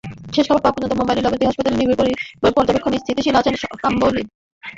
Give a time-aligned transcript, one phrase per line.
[0.35, 1.97] শেষ খবর পাওয়া পর্যন্ত মুম্বাইয়ের লীলাবতী হাসপাতালের নিবিড়
[2.55, 3.53] পরিচর্যাকেন্দ্রে স্থিতিশীল আছেন
[3.81, 4.23] কাম্বলি।